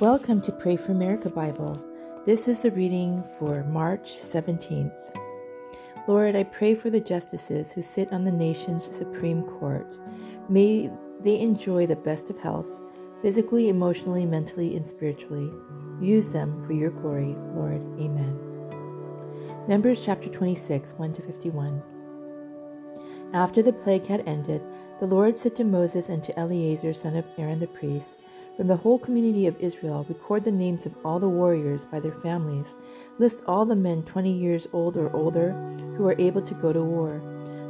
Welcome 0.00 0.42
to 0.42 0.52
Pray 0.52 0.76
for 0.76 0.92
America 0.92 1.30
Bible. 1.30 1.82
This 2.26 2.48
is 2.48 2.60
the 2.60 2.70
reading 2.70 3.24
for 3.38 3.64
March 3.64 4.16
17th. 4.20 4.92
Lord, 6.06 6.36
I 6.36 6.42
pray 6.44 6.74
for 6.74 6.90
the 6.90 7.00
justices 7.00 7.72
who 7.72 7.82
sit 7.82 8.12
on 8.12 8.22
the 8.22 8.30
nation's 8.30 8.94
Supreme 8.94 9.42
Court. 9.42 9.96
May 10.50 10.90
they 11.20 11.40
enjoy 11.40 11.86
the 11.86 11.96
best 11.96 12.28
of 12.28 12.38
health, 12.38 12.68
physically, 13.22 13.70
emotionally, 13.70 14.26
mentally, 14.26 14.76
and 14.76 14.86
spiritually. 14.86 15.50
Use 16.02 16.28
them 16.28 16.62
for 16.66 16.74
your 16.74 16.90
glory, 16.90 17.34
Lord. 17.54 17.80
Amen. 17.98 18.38
Numbers 19.66 20.02
chapter 20.04 20.28
26, 20.28 20.92
1 20.92 21.12
to 21.14 21.22
51. 21.22 21.82
After 23.32 23.62
the 23.62 23.72
plague 23.72 24.04
had 24.04 24.28
ended, 24.28 24.60
the 25.00 25.06
Lord 25.06 25.38
said 25.38 25.56
to 25.56 25.64
Moses 25.64 26.10
and 26.10 26.22
to 26.24 26.38
Eleazar, 26.38 26.92
son 26.92 27.16
of 27.16 27.24
Aaron 27.38 27.60
the 27.60 27.66
priest, 27.66 28.10
from 28.56 28.68
the 28.68 28.76
whole 28.76 28.98
community 28.98 29.46
of 29.46 29.60
Israel, 29.60 30.06
record 30.08 30.44
the 30.44 30.50
names 30.50 30.86
of 30.86 30.94
all 31.04 31.18
the 31.18 31.28
warriors 31.28 31.84
by 31.84 32.00
their 32.00 32.14
families. 32.22 32.66
List 33.18 33.42
all 33.46 33.64
the 33.64 33.76
men 33.76 34.02
20 34.02 34.30
years 34.30 34.66
old 34.72 34.96
or 34.96 35.14
older 35.14 35.52
who 35.96 36.06
are 36.06 36.20
able 36.20 36.42
to 36.42 36.54
go 36.54 36.72
to 36.72 36.82
war. 36.82 37.20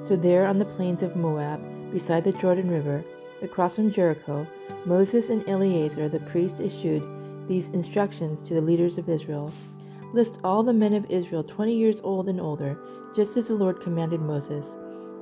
So, 0.07 0.17
there 0.17 0.47
on 0.47 0.59
the 0.59 0.65
plains 0.65 1.03
of 1.03 1.17
Moab, 1.17 1.61
beside 1.93 2.25
the 2.25 2.33
Jordan 2.33 2.71
River, 2.71 3.05
across 3.43 3.77
from 3.77 3.93
Jericho, 3.93 4.47
Moses 4.85 5.31
and 5.31 5.47
Eleazar 5.49 6.09
the 6.09 6.21
priest 6.21 6.61
issued 6.61 7.03
these 7.48 7.69
instructions 7.69 8.43
to 8.43 8.55
the 8.55 8.61
leaders 8.61 8.98
of 8.98 9.09
Israel 9.09 9.53
List 10.12 10.39
all 10.45 10.62
the 10.62 10.73
men 10.73 10.95
of 10.95 11.11
Israel 11.11 11.43
20 11.43 11.77
years 11.77 11.97
old 12.03 12.29
and 12.29 12.41
older, 12.41 12.79
just 13.15 13.37
as 13.37 13.48
the 13.48 13.55
Lord 13.55 13.83
commanded 13.83 14.21
Moses. 14.21 14.65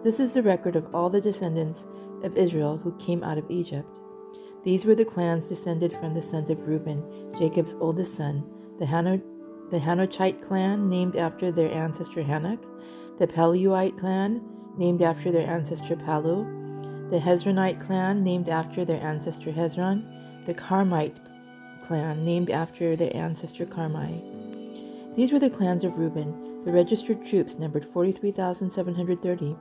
This 0.05 0.21
is 0.21 0.33
the 0.33 0.43
record 0.43 0.77
of 0.77 0.95
all 0.95 1.11
the 1.11 1.21
descendants 1.21 1.81
of 2.23 2.37
Israel 2.37 2.77
who 2.77 2.97
came 2.99 3.25
out 3.25 3.39
of 3.39 3.51
Egypt. 3.51 3.89
These 4.65 4.85
were 4.85 4.95
the 4.95 5.05
clans 5.05 5.45
descended 5.45 5.93
from 5.93 6.15
the 6.15 6.23
sons 6.23 6.49
of 6.49 6.67
Reuben, 6.67 7.03
Jacob's 7.39 7.77
oldest 7.81 8.17
son, 8.17 8.45
the, 8.79 8.87
Hano- 8.87 9.23
the 9.71 9.79
Hanochite 9.79 10.47
clan, 10.47 10.89
named 10.89 11.17
after 11.17 11.53
their 11.53 11.71
ancestor 11.71 12.23
Hanoch, 12.23 12.65
the 13.19 13.27
Peluite 13.27 13.99
clan, 13.99 14.43
named 14.77 15.03
after 15.03 15.31
their 15.31 15.47
ancestor 15.47 15.97
Pallu, 15.97 17.11
the 17.11 17.19
Hezronite 17.19 17.85
clan, 17.87 18.25
named 18.25 18.49
after 18.49 18.85
their 18.85 19.01
ancestor 19.03 19.53
Hezron, 19.53 20.47
the 20.47 20.55
Carmite 20.55 21.21
clan, 21.87 22.25
named 22.25 22.51
after 22.51 22.97
their 22.97 23.15
ancestor 23.15 23.67
Carmi. 23.67 25.15
These 25.15 25.31
were 25.31 25.39
the 25.39 25.51
clans 25.51 25.85
of 25.85 25.97
Reuben. 25.99 26.65
The 26.65 26.73
registered 26.73 27.27
troops 27.27 27.57
numbered 27.59 27.87
43,730. 27.93 29.57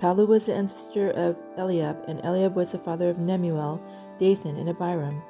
Pallu 0.00 0.26
was 0.26 0.46
the 0.46 0.54
ancestor 0.54 1.10
of 1.10 1.36
Eliab, 1.56 1.96
and 2.06 2.20
Eliab 2.20 2.54
was 2.54 2.72
the 2.72 2.78
father 2.78 3.08
of 3.08 3.16
Nemuel, 3.16 3.80
Dathan, 4.22 4.54
and 4.54 4.68
Abiram. 4.68 5.20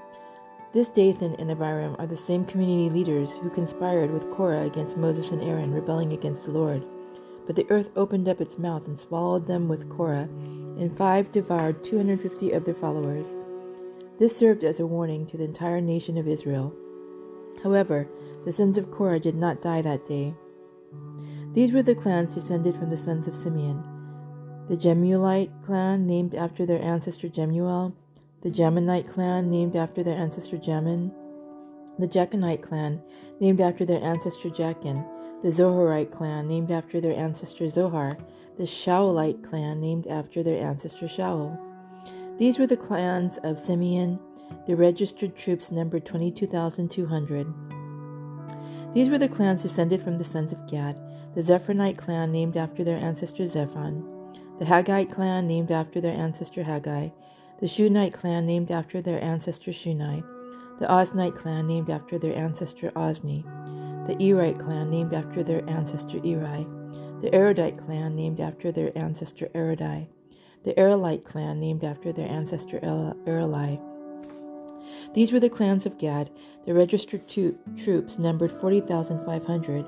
This 0.74 0.88
Dathan 0.88 1.34
and 1.36 1.50
Abiram 1.50 1.96
are 1.98 2.06
the 2.06 2.14
same 2.14 2.44
community 2.44 2.90
leaders 2.90 3.30
who 3.40 3.48
conspired 3.48 4.10
with 4.10 4.30
Korah 4.30 4.66
against 4.66 4.98
Moses 4.98 5.30
and 5.30 5.42
Aaron, 5.42 5.72
rebelling 5.72 6.12
against 6.12 6.44
the 6.44 6.50
Lord. 6.50 6.84
But 7.46 7.56
the 7.56 7.66
earth 7.70 7.88
opened 7.96 8.28
up 8.28 8.38
its 8.38 8.58
mouth 8.58 8.86
and 8.86 9.00
swallowed 9.00 9.46
them 9.46 9.66
with 9.66 9.88
Korah, 9.88 10.28
and 10.78 10.94
five 10.94 11.32
devoured 11.32 11.82
250 11.82 12.50
of 12.50 12.66
their 12.66 12.74
followers. 12.74 13.34
This 14.18 14.36
served 14.36 14.62
as 14.62 14.78
a 14.78 14.86
warning 14.86 15.24
to 15.28 15.38
the 15.38 15.44
entire 15.44 15.80
nation 15.80 16.18
of 16.18 16.28
Israel. 16.28 16.74
However, 17.62 18.06
the 18.44 18.52
sons 18.52 18.76
of 18.76 18.90
Korah 18.90 19.20
did 19.20 19.36
not 19.36 19.62
die 19.62 19.80
that 19.80 20.04
day. 20.04 20.34
These 21.54 21.72
were 21.72 21.82
the 21.82 21.94
clans 21.94 22.34
descended 22.34 22.76
from 22.76 22.90
the 22.90 22.98
sons 22.98 23.26
of 23.26 23.34
Simeon 23.34 23.84
the 24.68 24.76
Jemuelite 24.76 25.50
clan, 25.64 26.06
named 26.06 26.34
after 26.34 26.64
their 26.64 26.80
ancestor 26.80 27.28
Jemuel, 27.28 27.94
the 28.42 28.50
Jaminite 28.50 29.08
clan, 29.08 29.50
named 29.50 29.76
after 29.76 30.02
their 30.02 30.16
ancestor 30.16 30.58
Jamin, 30.58 31.12
the 31.98 32.08
Jachinite 32.08 32.62
clan, 32.62 33.00
named 33.40 33.60
after 33.60 33.84
their 33.84 34.02
ancestor 34.02 34.50
Jachin, 34.50 35.04
the 35.42 35.50
Zoharite 35.50 36.10
clan, 36.10 36.48
named 36.48 36.70
after 36.70 37.00
their 37.00 37.14
ancestor 37.14 37.68
Zohar, 37.68 38.16
the 38.58 38.64
Shaulite 38.64 39.42
clan, 39.48 39.80
named 39.80 40.06
after 40.06 40.42
their 40.42 40.64
ancestor 40.64 41.06
Shaul. 41.06 41.58
These 42.38 42.58
were 42.58 42.66
the 42.66 42.76
clans 42.76 43.38
of 43.44 43.58
Simeon. 43.58 44.18
The 44.66 44.76
registered 44.76 45.36
troops 45.36 45.70
numbered 45.70 46.04
22,200. 46.04 47.46
These 48.94 49.08
were 49.08 49.18
the 49.18 49.28
clans 49.28 49.62
descended 49.62 50.02
from 50.02 50.18
the 50.18 50.24
sons 50.24 50.52
of 50.52 50.66
Gad, 50.68 51.00
the 51.34 51.42
Zephronite 51.42 51.96
clan, 51.96 52.30
named 52.30 52.56
after 52.56 52.84
their 52.84 52.98
ancestor 52.98 53.44
Zephon, 53.44 54.04
the 54.58 54.66
Haggite 54.66 55.10
clan, 55.10 55.46
named 55.46 55.70
after 55.70 56.00
their 56.00 56.14
ancestor 56.14 56.62
Haggai, 56.62 57.08
the 57.62 57.68
Shunite 57.68 58.12
clan 58.12 58.44
named 58.44 58.72
after 58.72 59.00
their 59.00 59.22
ancestor 59.22 59.70
Shunai, 59.70 60.24
the 60.80 60.86
Oznite 60.86 61.36
clan 61.36 61.68
named 61.68 61.90
after 61.90 62.18
their 62.18 62.36
ancestor 62.36 62.90
Ozni, 62.90 63.44
the 64.08 64.20
Erite 64.20 64.58
clan 64.58 64.90
named 64.90 65.14
after 65.14 65.44
their 65.44 65.62
ancestor 65.70 66.18
Eri, 66.24 66.66
the 67.22 67.30
Arodite 67.30 67.78
clan 67.78 68.16
named 68.16 68.40
after 68.40 68.72
their 68.72 68.90
ancestor 68.98 69.46
Erudai, 69.54 70.08
the 70.64 70.76
Erelite 70.76 71.24
clan 71.24 71.60
named 71.60 71.84
after 71.84 72.12
their 72.12 72.28
ancestor 72.28 72.80
Ereli. 72.80 73.80
These 75.14 75.30
were 75.30 75.38
the 75.38 75.48
clans 75.48 75.86
of 75.86 75.98
Gad. 75.98 76.30
The 76.66 76.74
registered 76.74 77.28
to- 77.28 77.56
troops 77.76 78.18
numbered 78.18 78.50
40,500. 78.60 79.86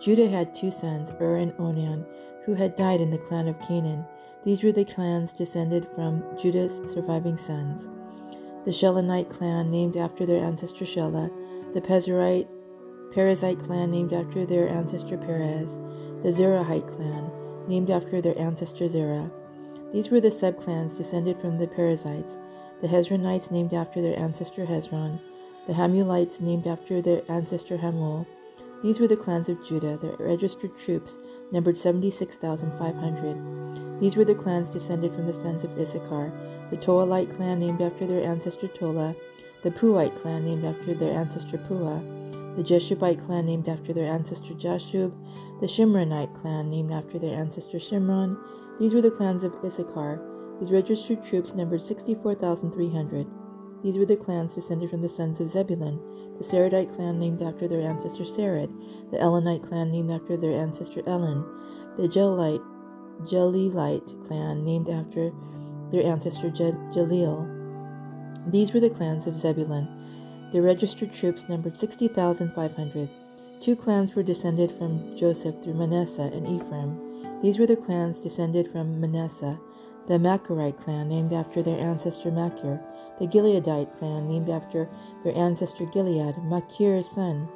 Judah 0.00 0.28
had 0.28 0.54
two 0.54 0.70
sons, 0.70 1.10
Ur 1.20 1.38
and 1.38 1.52
Onan, 1.58 2.06
who 2.46 2.54
had 2.54 2.76
died 2.76 3.00
in 3.00 3.10
the 3.10 3.18
clan 3.18 3.48
of 3.48 3.58
Canaan. 3.60 4.04
These 4.44 4.62
were 4.62 4.72
the 4.72 4.84
clans 4.84 5.32
descended 5.32 5.86
from 5.94 6.24
Judah's 6.40 6.80
surviving 6.90 7.36
sons. 7.36 7.88
The 8.64 8.70
Shelonite 8.70 9.30
clan, 9.30 9.70
named 9.70 9.96
after 9.96 10.24
their 10.24 10.42
ancestor 10.42 10.84
Shelah, 10.84 11.30
the 11.74 11.80
Pezerite, 11.80 12.48
Perizzite 13.14 13.64
clan, 13.64 13.90
named 13.90 14.12
after 14.12 14.46
their 14.46 14.68
ancestor 14.68 15.18
Perez, 15.18 15.68
the 16.22 16.32
Zerahite 16.32 16.96
clan, 16.96 17.30
named 17.68 17.90
after 17.90 18.20
their 18.20 18.38
ancestor 18.38 18.88
Zerah. 18.88 19.30
These 19.92 20.10
were 20.10 20.20
the 20.20 20.28
subclans 20.28 20.96
descended 20.96 21.40
from 21.40 21.58
the 21.58 21.66
Perizzites, 21.66 22.38
the 22.80 22.88
Hezronites, 22.88 23.50
named 23.50 23.74
after 23.74 24.00
their 24.00 24.18
ancestor 24.18 24.64
Hezron, 24.64 25.20
the 25.66 25.74
Hamulites, 25.74 26.40
named 26.40 26.66
after 26.66 27.02
their 27.02 27.22
ancestor 27.30 27.78
Hamul. 27.78 28.26
These 28.82 28.98
were 28.98 29.08
the 29.08 29.16
clans 29.16 29.48
of 29.48 29.64
Judah. 29.64 29.96
Their 29.96 30.16
registered 30.18 30.76
troops 30.78 31.16
numbered 31.52 31.78
76,500. 31.78 34.00
These 34.00 34.16
were 34.16 34.24
the 34.24 34.34
clans 34.34 34.70
descended 34.70 35.14
from 35.14 35.26
the 35.26 35.32
sons 35.32 35.64
of 35.64 35.78
Issachar 35.78 36.32
the 36.70 36.76
Tolaite 36.76 37.36
clan, 37.36 37.58
named 37.58 37.82
after 37.82 38.06
their 38.06 38.24
ancestor 38.24 38.68
Tola, 38.68 39.14
the 39.62 39.70
Puite 39.70 40.16
clan, 40.22 40.44
named 40.44 40.64
after 40.64 40.94
their 40.94 41.12
ancestor 41.12 41.58
Pua, 41.58 42.56
the 42.56 42.62
Jeshubite 42.62 43.24
clan, 43.26 43.46
named 43.46 43.68
after 43.68 43.92
their 43.92 44.10
ancestor 44.10 44.54
Jashub, 44.54 45.12
the 45.60 45.66
Shimronite 45.66 46.40
clan, 46.40 46.70
named 46.70 46.92
after 46.92 47.18
their 47.18 47.34
ancestor 47.34 47.78
Shimron. 47.78 48.38
These 48.78 48.94
were 48.94 49.02
the 49.02 49.10
clans 49.10 49.44
of 49.44 49.54
Issachar. 49.64 50.20
These 50.60 50.70
registered 50.70 51.24
troops 51.24 51.54
numbered 51.54 51.82
64,300. 51.82 53.26
These 53.82 53.96
were 53.96 54.06
the 54.06 54.16
clans 54.16 54.54
descended 54.54 54.90
from 54.90 55.02
the 55.02 55.08
sons 55.08 55.40
of 55.40 55.50
Zebulun, 55.50 55.98
the 56.38 56.44
Saradite 56.44 56.94
clan 56.94 57.18
named 57.18 57.42
after 57.42 57.66
their 57.66 57.80
ancestor 57.80 58.24
Sarad, 58.24 58.70
the 59.10 59.18
Elonite 59.18 59.66
clan 59.66 59.90
named 59.90 60.10
after 60.10 60.36
their 60.36 60.52
ancestor 60.52 61.02
Elon, 61.06 61.44
the 61.96 62.08
Jelite 62.08 62.64
Jelilite 63.24 64.26
clan 64.26 64.64
named 64.64 64.88
after 64.88 65.32
their 65.90 66.04
ancestor 66.04 66.50
Je-. 66.50 66.72
These 68.50 68.72
were 68.72 68.80
the 68.80 68.90
clans 68.90 69.26
of 69.26 69.38
Zebulun. 69.38 69.88
Their 70.52 70.62
registered 70.62 71.12
troops 71.12 71.48
numbered 71.48 71.78
60,500. 71.78 73.08
Two 73.60 73.76
clans 73.76 74.14
were 74.14 74.22
descended 74.22 74.72
from 74.72 75.16
Joseph 75.16 75.62
through 75.62 75.74
Manasseh 75.74 76.30
and 76.32 76.46
Ephraim. 76.46 77.40
These 77.42 77.58
were 77.58 77.66
the 77.66 77.76
clans 77.76 78.18
descended 78.18 78.70
from 78.72 79.00
Manasseh. 79.00 79.60
The 80.10 80.18
Machirite 80.18 80.82
clan, 80.82 81.06
named 81.06 81.32
after 81.32 81.62
their 81.62 81.78
ancestor 81.78 82.32
Machir. 82.32 82.80
The 83.20 83.28
Gileadite 83.28 83.96
clan, 83.96 84.26
named 84.26 84.50
after 84.50 84.88
their 85.22 85.36
ancestor 85.36 85.84
Gilead, 85.84 86.34
Machir's 86.42 87.08
son. 87.08 87.48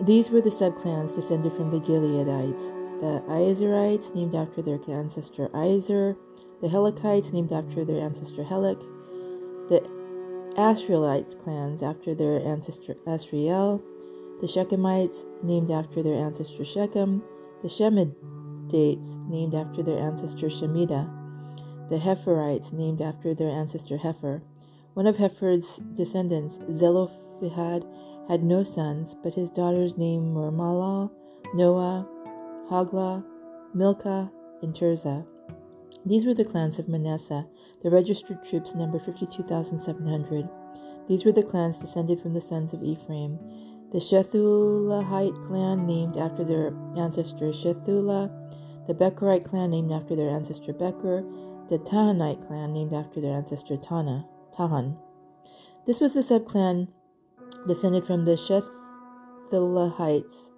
These 0.00 0.30
were 0.30 0.40
the 0.40 0.50
subclans 0.50 1.16
descended 1.16 1.52
from 1.54 1.72
the 1.72 1.80
Gileadites 1.80 2.70
the 3.00 3.20
Iezerites, 3.26 4.14
named 4.14 4.36
after 4.36 4.62
their 4.62 4.78
ancestor 4.86 5.48
Iezer, 5.48 6.16
the 6.60 6.68
Helikites, 6.68 7.32
named 7.32 7.50
after 7.50 7.84
their 7.84 8.00
ancestor 8.00 8.44
Helik, 8.44 8.78
the 9.68 9.80
Asrielites 10.56 11.34
clans 11.42 11.82
after 11.82 12.14
their 12.14 12.38
ancestor 12.46 12.94
Asriel, 13.04 13.82
the 14.40 14.46
Shechemites, 14.46 15.24
named 15.42 15.72
after 15.72 16.04
their 16.04 16.14
ancestor 16.14 16.64
Shechem, 16.64 17.24
the 17.62 17.68
Shemidites, 17.68 19.28
named 19.28 19.56
after 19.56 19.82
their 19.82 19.98
ancestor 19.98 20.46
Shemida, 20.46 21.21
the 21.92 21.98
Hepherites, 21.98 22.72
named 22.72 23.02
after 23.02 23.34
their 23.34 23.50
ancestor 23.50 23.98
Hepher. 23.98 24.40
One 24.94 25.06
of 25.06 25.18
Hepher's 25.18 25.76
descendants, 25.92 26.58
Zelophehad, 26.72 27.84
had 28.28 28.42
no 28.42 28.62
sons, 28.62 29.14
but 29.22 29.34
his 29.34 29.50
daughters' 29.50 29.98
names 29.98 30.34
were 30.34 30.50
Noah, 30.50 31.10
Hoglah, 32.70 33.22
Milcah, 33.74 34.32
and 34.62 34.74
Tirzah. 34.74 35.26
These 36.06 36.24
were 36.24 36.32
the 36.32 36.46
clans 36.46 36.78
of 36.78 36.88
Manasseh. 36.88 37.46
The 37.82 37.90
registered 37.90 38.42
troops 38.42 38.74
numbered 38.74 39.02
52,700. 39.02 40.48
These 41.08 41.26
were 41.26 41.32
the 41.32 41.42
clans 41.42 41.78
descended 41.78 42.22
from 42.22 42.32
the 42.32 42.40
sons 42.40 42.72
of 42.72 42.82
Ephraim. 42.82 43.38
The 43.92 43.98
Shethulahite 43.98 45.46
clan 45.46 45.86
named 45.86 46.16
after 46.16 46.42
their 46.42 46.72
ancestor 46.96 47.52
Shethullah, 47.52 48.30
the 48.86 48.94
Becherite 48.94 49.44
clan 49.44 49.70
named 49.70 49.92
after 49.92 50.16
their 50.16 50.30
ancestor 50.30 50.72
Becher, 50.72 51.22
the 51.68 51.78
Tahanite 51.78 52.46
clan 52.46 52.72
named 52.72 52.92
after 52.92 53.20
their 53.20 53.34
ancestor 53.34 53.76
Tana, 53.76 54.26
Tahan. 54.56 54.96
This 55.86 56.00
was 56.00 56.14
the 56.14 56.20
subclan 56.20 56.88
descended 57.66 58.04
from 58.04 58.24
the 58.24 58.36
Shethulahites, 59.50 60.50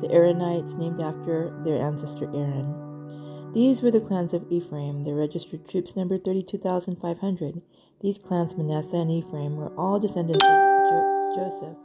the 0.00 0.08
Aaronites 0.08 0.76
named 0.76 1.00
after 1.00 1.56
their 1.64 1.80
ancestor 1.80 2.26
Aaron. 2.34 3.52
These 3.54 3.82
were 3.82 3.90
the 3.90 4.00
clans 4.00 4.32
of 4.32 4.50
Ephraim. 4.50 5.04
Their 5.04 5.14
registered 5.14 5.68
troops 5.68 5.94
numbered 5.94 6.24
32,500. 6.24 7.60
These 8.00 8.18
clans, 8.18 8.56
Manasseh 8.56 8.96
and 8.96 9.10
Ephraim, 9.10 9.56
were 9.56 9.72
all 9.76 10.00
descendants 10.00 10.44
of 10.44 10.50
jo- 10.50 11.32
Joseph. 11.36 11.76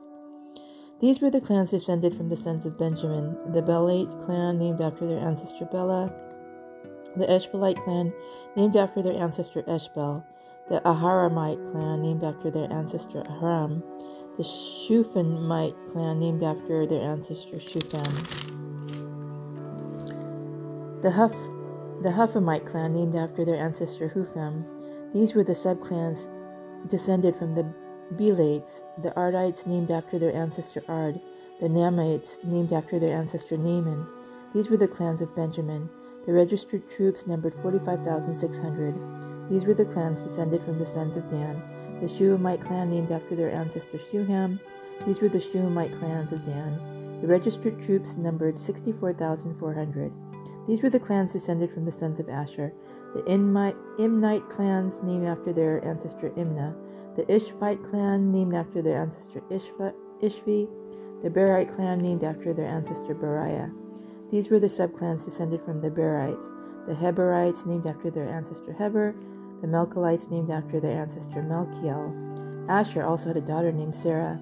These 1.01 1.19
were 1.19 1.29
the 1.29 1.41
clans 1.41 1.71
descended 1.71 2.15
from 2.15 2.29
the 2.29 2.37
sons 2.37 2.65
of 2.65 2.77
Benjamin 2.77 3.37
the 3.51 3.61
Belite 3.61 4.25
clan, 4.25 4.57
named 4.57 4.81
after 4.81 5.05
their 5.05 5.19
ancestor 5.19 5.65
Bela, 5.65 6.11
the 7.17 7.25
Eshbelite 7.25 7.83
clan, 7.83 8.13
named 8.55 8.75
after 8.75 9.01
their 9.01 9.19
ancestor 9.21 9.63
Eshbel, 9.63 10.23
the 10.69 10.81
Aharamite 10.81 11.71
clan, 11.71 12.01
named 12.01 12.23
after 12.23 12.51
their 12.51 12.71
ancestor 12.71 13.21
Aharam, 13.23 13.81
the 14.37 14.43
Shuphanite 14.43 15.75
clan, 15.91 16.19
named 16.19 16.43
after 16.43 16.85
their 16.85 17.01
ancestor 17.01 17.57
Shuphan, 17.57 18.13
the 21.01 21.11
Huff, 21.11 21.33
the 22.01 22.11
Huphamite 22.11 22.65
clan, 22.65 22.93
named 22.93 23.15
after 23.15 23.45
their 23.45 23.55
ancestor 23.55 24.09
Hupham. 24.09 24.65
These 25.13 25.33
were 25.33 25.43
the 25.43 25.53
subclans 25.53 26.27
descended 26.87 27.35
from 27.35 27.55
the 27.55 27.63
Belites, 28.15 28.81
the 29.01 29.11
Ardites 29.11 29.65
named 29.65 29.91
after 29.91 30.19
their 30.19 30.33
ancestor 30.35 30.83
Ard, 30.87 31.19
the 31.59 31.67
Namites 31.67 32.37
named 32.43 32.73
after 32.73 32.99
their 32.99 33.17
ancestor 33.17 33.57
Naaman. 33.57 34.07
These 34.53 34.69
were 34.69 34.77
the 34.77 34.87
clans 34.87 35.21
of 35.21 35.35
Benjamin. 35.35 35.89
The 36.27 36.33
registered 36.33 36.87
troops 36.87 37.25
numbered 37.25 37.55
45,600. 37.63 39.49
These 39.49 39.65
were 39.65 39.73
the 39.73 39.85
clans 39.85 40.21
descended 40.21 40.61
from 40.61 40.77
the 40.77 40.85
sons 40.85 41.15
of 41.15 41.27
Dan. 41.27 41.59
The 41.99 42.07
Shuhamite 42.07 42.61
clan 42.61 42.91
named 42.91 43.11
after 43.11 43.35
their 43.35 43.51
ancestor 43.51 43.97
Shuham. 43.97 44.59
These 45.07 45.21
were 45.21 45.29
the 45.29 45.41
Shuhamite 45.41 45.97
clans 45.97 46.31
of 46.31 46.45
Dan. 46.45 47.19
The 47.21 47.27
registered 47.27 47.81
troops 47.81 48.15
numbered 48.17 48.59
64,400. 48.59 50.11
These 50.67 50.83
were 50.83 50.91
the 50.91 50.99
clans 50.99 51.33
descended 51.33 51.73
from 51.73 51.85
the 51.85 51.91
sons 51.91 52.19
of 52.19 52.29
Asher. 52.29 52.71
The 53.15 53.23
Imnite 53.23 54.49
clans 54.49 55.01
named 55.01 55.25
after 55.25 55.51
their 55.51 55.83
ancestor 55.83 56.29
Imnah 56.31 56.75
the 57.17 57.23
Ishvite 57.23 57.83
clan 57.83 58.31
named 58.31 58.53
after 58.53 58.79
their 58.79 59.01
ancestor 59.01 59.41
Ishva, 59.49 59.91
Ishvi, 60.21 60.69
the 61.23 61.29
Berite 61.31 61.75
clan 61.75 61.97
named 61.97 62.23
after 62.23 62.53
their 62.53 62.67
ancestor 62.67 63.15
Beriah. 63.15 63.73
These 64.29 64.49
were 64.49 64.59
the 64.59 64.67
subclans 64.67 65.25
descended 65.25 65.61
from 65.61 65.81
the 65.81 65.89
Berites, 65.89 66.51
the 66.85 66.93
Heberites 66.93 67.65
named 67.65 67.87
after 67.87 68.09
their 68.09 68.27
ancestor 68.27 68.73
Heber, 68.73 69.15
the 69.61 69.67
Melchites 69.67 70.29
named 70.29 70.51
after 70.51 70.79
their 70.79 70.99
ancestor 70.99 71.41
Melchiel. 71.41 72.69
Asher 72.69 73.03
also 73.03 73.29
had 73.29 73.37
a 73.37 73.41
daughter 73.41 73.71
named 73.71 73.95
Sarah. 73.95 74.39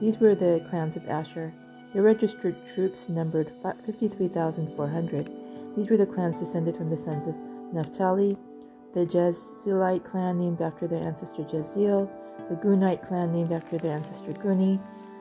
These 0.00 0.18
were 0.18 0.34
the 0.34 0.64
clans 0.70 0.96
of 0.96 1.08
Asher. 1.08 1.52
Their 1.92 2.02
registered 2.02 2.56
troops 2.72 3.08
numbered 3.08 3.50
53,400. 3.84 5.30
These 5.76 5.90
were 5.90 5.96
the 5.96 6.06
clans 6.06 6.38
descended 6.38 6.76
from 6.76 6.90
the 6.90 6.96
sons 6.96 7.26
of 7.26 7.34
Naphtali, 7.72 8.36
the 8.94 9.04
Jezreelite 9.04 10.04
clan 10.04 10.38
named 10.38 10.60
after 10.60 10.86
their 10.86 11.02
ancestor 11.02 11.42
Jeziel, 11.42 12.08
the 12.48 12.56
Gunite 12.56 13.06
clan 13.06 13.32
named 13.32 13.52
after 13.52 13.78
their 13.78 13.92
ancestor 13.92 14.32
Guni, 14.32 14.80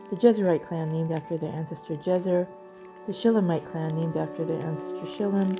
the 0.10 0.16
Jezerite 0.16 0.66
clan 0.68 0.92
named 0.92 1.12
after 1.12 1.38
their 1.38 1.52
ancestor 1.52 1.96
Jezer, 1.98 2.48
the 3.08 3.14
Shilamite 3.14 3.66
clan 3.66 3.96
named 3.96 4.18
after 4.18 4.44
their 4.44 4.60
ancestor 4.60 5.06
Shilem. 5.06 5.58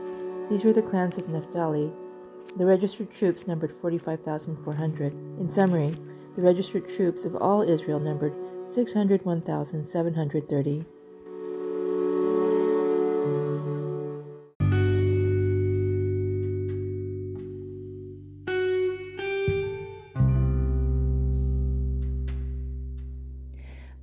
These 0.50 0.66
were 0.66 0.74
the 0.74 0.82
clans 0.82 1.16
of 1.18 1.30
Naphtali. 1.30 1.94
The 2.58 2.66
registered 2.66 3.10
troops 3.10 3.48
numbered 3.48 3.74
45,400. 3.82 5.14
In 5.40 5.50
summary, 5.50 5.94
the 6.36 6.42
registered 6.42 6.90
troops 6.90 7.24
of 7.24 7.38
all 7.38 7.62
Israel 7.62 8.02
numbered 8.02 8.36
601,730. 8.66 10.86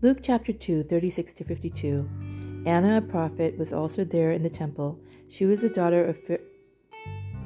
Luke 0.00 0.20
chapter 0.22 0.52
2, 0.52 0.84
36 0.84 1.32
to 1.34 1.44
52. 1.44 2.08
Anna, 2.66 2.98
a 2.98 3.02
prophet, 3.02 3.58
was 3.58 3.72
also 3.72 4.04
there 4.04 4.32
in 4.32 4.42
the 4.42 4.50
temple. 4.50 4.98
She 5.28 5.44
was 5.44 5.60
the 5.60 5.68
daughter 5.68 6.04
of 6.04 6.18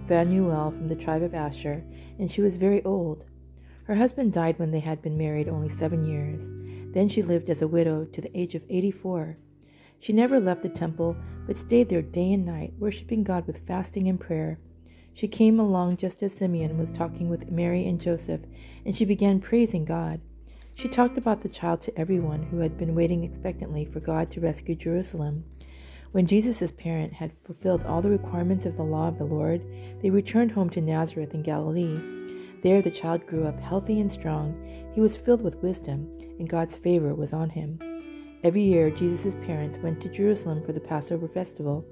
Phanuel 0.07 0.71
from 0.71 0.89
the 0.89 0.95
tribe 0.95 1.23
of 1.23 1.35
Asher, 1.35 1.85
and 2.19 2.31
she 2.31 2.41
was 2.41 2.57
very 2.57 2.85
old. 2.85 3.25
Her 3.85 3.97
husband 3.97 4.33
died 4.33 4.59
when 4.59 4.71
they 4.71 4.81
had 4.81 5.03
been 5.03 5.19
married 5.19 5.49
only 5.49 5.71
seven 5.71 6.05
years. 6.05 6.51
Then 6.95 7.09
she 7.09 7.23
lived 7.23 7.51
as 7.51 7.63
a 7.63 7.69
widow 7.69 8.05
to 8.05 8.21
the 8.21 8.39
age 8.39 8.55
of 8.55 8.63
84. 8.69 9.39
She 9.99 10.13
never 10.13 10.39
left 10.39 10.63
the 10.63 10.69
temple, 10.69 11.17
but 11.47 11.57
stayed 11.57 11.89
there 11.89 12.03
day 12.03 12.33
and 12.33 12.47
night, 12.47 12.75
worshiping 12.79 13.25
God 13.25 13.47
with 13.47 13.67
fasting 13.67 14.09
and 14.09 14.21
prayer. 14.21 14.61
She 15.15 15.27
came 15.27 15.59
along 15.59 15.97
just 15.97 16.23
as 16.23 16.33
Simeon 16.33 16.79
was 16.79 16.93
talking 16.93 17.29
with 17.29 17.51
Mary 17.51 17.85
and 17.87 18.01
Joseph, 18.01 18.43
and 18.85 18.95
she 18.95 19.05
began 19.05 19.41
praising 19.41 19.85
God. 19.85 20.21
She 20.79 20.87
talked 20.87 21.19
about 21.19 21.43
the 21.43 21.49
child 21.49 21.81
to 21.81 21.99
everyone 21.99 22.45
who 22.45 22.59
had 22.59 22.79
been 22.79 22.95
waiting 22.95 23.25
expectantly 23.25 23.85
for 23.85 23.99
God 23.99 24.31
to 24.31 24.41
rescue 24.41 24.77
Jerusalem. 24.77 25.45
When 26.13 26.29
Jesus' 26.29 26.71
parent 26.71 27.15
had 27.15 27.33
fulfilled 27.43 27.85
all 27.85 28.01
the 28.01 28.11
requirements 28.11 28.65
of 28.65 28.77
the 28.77 28.85
law 28.85 29.09
of 29.09 29.19
the 29.19 29.25
Lord, 29.25 29.61
they 30.01 30.11
returned 30.11 30.53
home 30.53 30.71
to 30.71 30.81
Nazareth 30.81 31.35
in 31.35 31.43
Galilee. 31.43 31.99
There 32.63 32.81
the 32.81 32.93
child 32.93 33.27
grew 33.27 33.45
up 33.45 33.59
healthy 33.59 33.99
and 33.99 34.11
strong. 34.11 34.55
He 34.95 35.01
was 35.01 35.17
filled 35.17 35.43
with 35.43 35.57
wisdom, 35.65 36.17
and 36.39 36.49
God's 36.49 36.77
favor 36.77 37.13
was 37.13 37.33
on 37.33 37.51
him. 37.51 37.81
Every 38.45 38.63
year, 38.63 38.89
Jesus' 38.89 39.35
parents 39.35 39.79
went 39.79 40.01
to 40.03 40.09
Jerusalem 40.09 40.63
for 40.63 40.73
the 40.73 40.79
Passover 40.79 41.27
festival. 41.27 41.85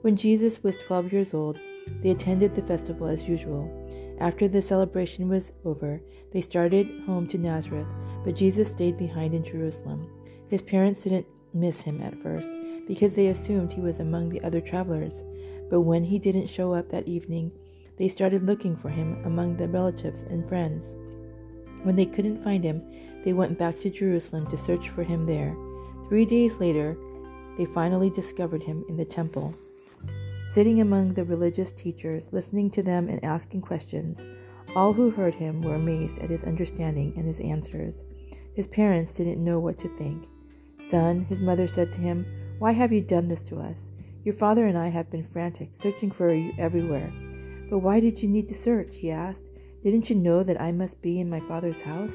When 0.00 0.16
Jesus 0.16 0.62
was 0.62 0.78
12 0.78 1.12
years 1.12 1.34
old, 1.34 1.58
they 2.02 2.08
attended 2.08 2.54
the 2.54 2.62
festival 2.62 3.06
as 3.06 3.28
usual. 3.28 3.79
After 4.20 4.48
the 4.48 4.60
celebration 4.60 5.28
was 5.28 5.50
over, 5.64 6.02
they 6.32 6.42
started 6.42 7.02
home 7.06 7.26
to 7.28 7.38
Nazareth, 7.38 7.88
but 8.22 8.36
Jesus 8.36 8.70
stayed 8.70 8.98
behind 8.98 9.34
in 9.34 9.42
Jerusalem. 9.42 10.08
His 10.48 10.60
parents 10.60 11.02
didn't 11.02 11.26
miss 11.54 11.80
him 11.80 12.02
at 12.02 12.22
first 12.22 12.52
because 12.86 13.14
they 13.14 13.28
assumed 13.28 13.72
he 13.72 13.80
was 13.80 13.98
among 13.98 14.28
the 14.28 14.42
other 14.42 14.60
travelers. 14.60 15.24
But 15.70 15.82
when 15.82 16.04
he 16.04 16.18
didn't 16.18 16.48
show 16.48 16.74
up 16.74 16.90
that 16.90 17.08
evening, 17.08 17.52
they 17.96 18.08
started 18.08 18.42
looking 18.42 18.76
for 18.76 18.90
him 18.90 19.22
among 19.24 19.56
the 19.56 19.68
relatives 19.68 20.22
and 20.22 20.48
friends. 20.48 20.96
When 21.82 21.96
they 21.96 22.06
couldn't 22.06 22.44
find 22.44 22.62
him, 22.62 22.82
they 23.24 23.32
went 23.32 23.58
back 23.58 23.78
to 23.80 23.90
Jerusalem 23.90 24.50
to 24.50 24.56
search 24.56 24.90
for 24.90 25.02
him 25.02 25.24
there. 25.24 25.56
Three 26.08 26.26
days 26.26 26.58
later, 26.58 26.96
they 27.56 27.64
finally 27.66 28.10
discovered 28.10 28.64
him 28.64 28.84
in 28.88 28.96
the 28.96 29.04
temple. 29.04 29.54
Sitting 30.50 30.80
among 30.80 31.14
the 31.14 31.24
religious 31.24 31.72
teachers, 31.72 32.32
listening 32.32 32.70
to 32.70 32.82
them 32.82 33.08
and 33.08 33.22
asking 33.22 33.60
questions, 33.60 34.26
all 34.74 34.92
who 34.92 35.08
heard 35.08 35.32
him 35.32 35.62
were 35.62 35.76
amazed 35.76 36.18
at 36.18 36.30
his 36.30 36.42
understanding 36.42 37.12
and 37.16 37.24
his 37.24 37.38
answers. 37.38 38.02
His 38.52 38.66
parents 38.66 39.14
didn't 39.14 39.44
know 39.44 39.60
what 39.60 39.76
to 39.78 39.96
think. 39.96 40.26
Son, 40.88 41.20
his 41.20 41.40
mother 41.40 41.68
said 41.68 41.92
to 41.92 42.00
him, 42.00 42.26
Why 42.58 42.72
have 42.72 42.92
you 42.92 43.00
done 43.00 43.28
this 43.28 43.44
to 43.44 43.60
us? 43.60 43.90
Your 44.24 44.34
father 44.34 44.66
and 44.66 44.76
I 44.76 44.88
have 44.88 45.08
been 45.08 45.22
frantic, 45.22 45.68
searching 45.70 46.10
for 46.10 46.34
you 46.34 46.52
everywhere. 46.58 47.12
But 47.70 47.78
why 47.78 48.00
did 48.00 48.20
you 48.20 48.28
need 48.28 48.48
to 48.48 48.54
search? 48.54 48.96
he 48.96 49.12
asked. 49.12 49.52
Didn't 49.84 50.10
you 50.10 50.16
know 50.16 50.42
that 50.42 50.60
I 50.60 50.72
must 50.72 51.00
be 51.00 51.20
in 51.20 51.30
my 51.30 51.38
father's 51.38 51.80
house? 51.80 52.14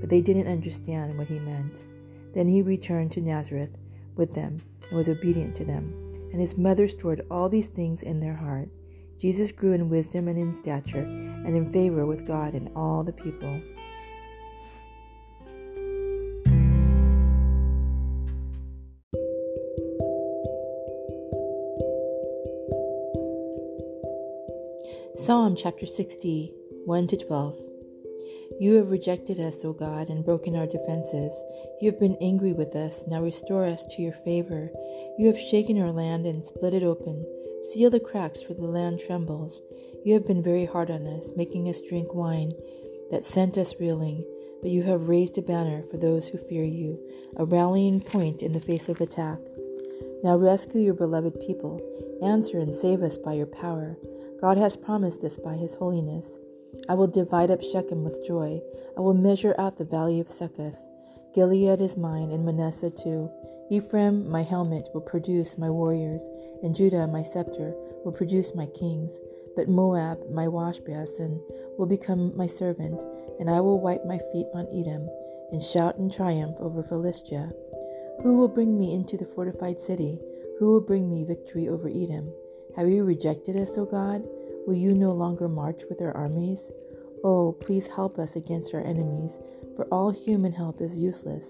But 0.00 0.08
they 0.08 0.22
didn't 0.22 0.48
understand 0.48 1.18
what 1.18 1.28
he 1.28 1.38
meant. 1.38 1.84
Then 2.32 2.48
he 2.48 2.62
returned 2.62 3.12
to 3.12 3.20
Nazareth 3.20 3.76
with 4.16 4.32
them 4.32 4.62
and 4.88 4.96
was 4.96 5.10
obedient 5.10 5.54
to 5.56 5.66
them 5.66 6.03
and 6.34 6.40
his 6.40 6.58
mother 6.58 6.88
stored 6.88 7.24
all 7.30 7.48
these 7.48 7.68
things 7.68 8.02
in 8.02 8.18
their 8.18 8.34
heart. 8.34 8.68
Jesus 9.20 9.52
grew 9.52 9.72
in 9.72 9.88
wisdom 9.88 10.26
and 10.26 10.36
in 10.36 10.52
stature 10.52 10.98
and 10.98 11.56
in 11.56 11.70
favor 11.70 12.06
with 12.06 12.26
God 12.26 12.54
and 12.54 12.68
all 12.74 13.04
the 13.04 13.12
people. 13.12 13.62
Psalm 25.14 25.54
chapter 25.54 25.86
60, 25.86 26.52
1 26.84 27.06
to 27.06 27.16
12. 27.16 27.73
You 28.60 28.74
have 28.74 28.90
rejected 28.90 29.40
us, 29.40 29.64
O 29.64 29.72
God, 29.72 30.08
and 30.08 30.24
broken 30.24 30.56
our 30.56 30.66
defenses. 30.66 31.32
You 31.80 31.90
have 31.90 32.00
been 32.00 32.16
angry 32.20 32.52
with 32.52 32.76
us. 32.76 33.04
Now 33.06 33.22
restore 33.22 33.64
us 33.64 33.84
to 33.86 34.02
your 34.02 34.12
favor. 34.12 34.70
You 35.18 35.26
have 35.26 35.38
shaken 35.38 35.80
our 35.80 35.92
land 35.92 36.26
and 36.26 36.44
split 36.44 36.74
it 36.74 36.82
open. 36.82 37.24
Seal 37.72 37.90
the 37.90 38.00
cracks, 38.00 38.42
for 38.42 38.54
the 38.54 38.66
land 38.66 39.00
trembles. 39.04 39.60
You 40.04 40.14
have 40.14 40.26
been 40.26 40.42
very 40.42 40.66
hard 40.66 40.90
on 40.90 41.06
us, 41.06 41.32
making 41.36 41.68
us 41.68 41.80
drink 41.80 42.14
wine 42.14 42.52
that 43.10 43.24
sent 43.24 43.56
us 43.56 43.74
reeling. 43.80 44.24
but 44.64 44.70
you 44.70 44.82
have 44.82 45.10
raised 45.10 45.36
a 45.36 45.42
banner 45.42 45.82
for 45.90 45.98
those 45.98 46.28
who 46.28 46.38
fear 46.38 46.64
you, 46.64 46.98
a 47.36 47.44
rallying 47.44 48.00
point 48.00 48.40
in 48.42 48.54
the 48.54 48.60
face 48.60 48.88
of 48.88 48.98
attack. 48.98 49.38
Now 50.22 50.38
rescue 50.38 50.80
your 50.80 50.94
beloved 50.94 51.38
people. 51.38 51.82
Answer 52.22 52.60
and 52.60 52.74
save 52.74 53.02
us 53.02 53.18
by 53.18 53.34
your 53.34 53.44
power. 53.44 53.98
God 54.40 54.56
has 54.56 54.74
promised 54.74 55.22
us 55.22 55.36
by 55.36 55.56
his 55.56 55.74
holiness. 55.74 56.26
I 56.88 56.94
will 56.94 57.06
divide 57.06 57.50
up 57.50 57.62
Shechem 57.62 58.04
with 58.04 58.26
joy. 58.26 58.60
I 58.96 59.00
will 59.00 59.14
measure 59.14 59.54
out 59.58 59.78
the 59.78 59.84
valley 59.84 60.20
of 60.20 60.30
Succoth. 60.30 60.76
Gilead 61.34 61.80
is 61.80 61.96
mine, 61.96 62.30
and 62.30 62.44
Manasseh 62.44 62.90
too. 62.90 63.30
Ephraim, 63.70 64.28
my 64.30 64.42
helmet, 64.42 64.88
will 64.92 65.00
produce 65.00 65.58
my 65.58 65.70
warriors, 65.70 66.28
and 66.62 66.76
Judah, 66.76 67.06
my 67.06 67.22
scepter, 67.22 67.74
will 68.04 68.12
produce 68.12 68.54
my 68.54 68.66
kings. 68.66 69.12
But 69.56 69.68
Moab, 69.68 70.30
my 70.30 70.48
wash 70.48 70.78
basin, 70.78 71.40
will 71.78 71.86
become 71.86 72.36
my 72.36 72.46
servant, 72.46 73.02
and 73.40 73.48
I 73.50 73.60
will 73.60 73.80
wipe 73.80 74.04
my 74.04 74.18
feet 74.32 74.46
on 74.54 74.68
Edom, 74.68 75.08
and 75.50 75.62
shout 75.62 75.96
in 75.96 76.10
triumph 76.10 76.56
over 76.60 76.82
Philistia. 76.82 77.50
Who 78.22 78.38
will 78.38 78.48
bring 78.48 78.78
me 78.78 78.94
into 78.94 79.16
the 79.16 79.26
fortified 79.34 79.78
city? 79.78 80.20
Who 80.58 80.66
will 80.66 80.80
bring 80.80 81.10
me 81.10 81.24
victory 81.24 81.68
over 81.68 81.88
Edom? 81.88 82.32
Have 82.76 82.88
you 82.88 83.04
rejected 83.04 83.56
us, 83.56 83.76
O 83.76 83.84
God? 83.84 84.24
Will 84.66 84.74
you 84.74 84.92
no 84.92 85.12
longer 85.12 85.48
march 85.48 85.82
with 85.88 86.00
our 86.00 86.16
armies? 86.16 86.70
Oh, 87.22 87.52
please 87.60 87.86
help 87.86 88.18
us 88.18 88.36
against 88.36 88.74
our 88.74 88.84
enemies, 88.84 89.38
for 89.76 89.84
all 89.86 90.10
human 90.10 90.52
help 90.52 90.80
is 90.80 90.96
useless. 90.96 91.44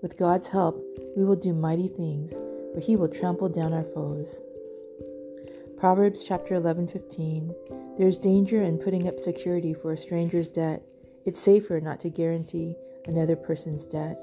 With 0.00 0.16
God's 0.16 0.48
help, 0.48 0.80
we 1.16 1.24
will 1.24 1.36
do 1.36 1.52
mighty 1.52 1.88
things, 1.88 2.34
for 2.74 2.80
he 2.80 2.96
will 2.96 3.08
trample 3.08 3.48
down 3.48 3.72
our 3.72 3.84
foes. 3.84 4.40
Proverbs 5.76 6.22
chapter 6.22 6.54
11:15 6.54 7.54
There's 7.98 8.18
danger 8.18 8.62
in 8.62 8.78
putting 8.78 9.08
up 9.08 9.18
security 9.18 9.74
for 9.74 9.92
a 9.92 9.98
stranger's 9.98 10.48
debt. 10.48 10.82
It's 11.24 11.40
safer 11.40 11.80
not 11.80 12.00
to 12.00 12.10
guarantee 12.10 12.76
another 13.06 13.36
person's 13.36 13.84
debt. 13.84 14.18